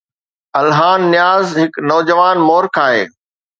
[0.59, 3.07] الهان نياز هڪ نوجوان مورخ آهي.